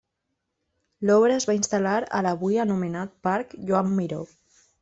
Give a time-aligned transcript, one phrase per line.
[1.09, 4.27] L'obra es va instal·lar a l'avui anomenat Parc Joan Miró.